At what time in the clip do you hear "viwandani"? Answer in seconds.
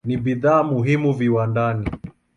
1.13-1.85